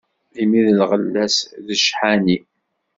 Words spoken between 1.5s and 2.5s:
d cḥani.